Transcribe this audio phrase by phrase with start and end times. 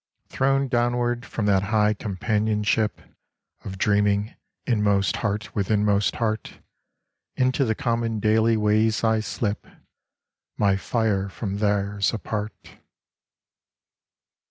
[0.29, 3.01] Thrown downward from that high companionship
[3.63, 6.57] Of dreaming > inmost heart with inmost heart,
[7.35, 9.67] Into the common daily ways I slip,
[10.57, 12.77] My fire from theirs apart.